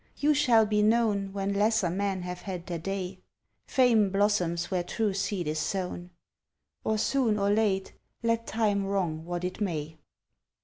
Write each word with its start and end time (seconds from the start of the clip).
You 0.17 0.33
shall 0.33 0.65
be 0.65 0.81
known 0.81 1.31
When 1.31 1.53
lesser 1.53 1.91
men 1.91 2.23
have 2.23 2.41
had 2.41 2.65
their 2.65 2.79
day: 2.79 3.19
Fame 3.67 4.09
blossoms 4.09 4.71
where 4.71 4.81
true 4.83 5.13
seed 5.13 5.47
is 5.47 5.59
sown, 5.59 6.09
Or 6.83 6.97
soon 6.97 7.37
or 7.37 7.51
late, 7.51 7.93
let 8.23 8.47
Time 8.47 8.83
wrong 8.87 9.25
what 9.25 9.43
it 9.43 9.61
may. 9.61 9.99